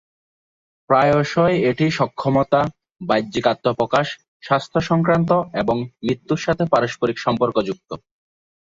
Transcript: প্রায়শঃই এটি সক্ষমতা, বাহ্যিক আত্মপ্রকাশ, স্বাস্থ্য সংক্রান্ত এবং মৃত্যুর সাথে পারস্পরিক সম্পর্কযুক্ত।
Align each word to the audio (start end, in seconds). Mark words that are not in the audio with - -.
প্রায়শঃই 0.89 1.57
এটি 1.69 1.85
সক্ষমতা, 1.91 2.61
বাহ্যিক 3.01 3.45
আত্মপ্রকাশ, 3.47 4.07
স্বাস্থ্য 4.43 4.79
সংক্রান্ত 4.89 5.29
এবং 5.61 5.77
মৃত্যুর 6.03 6.39
সাথে 6.39 6.63
পারস্পরিক 6.73 7.17
সম্পর্কযুক্ত। 7.17 7.89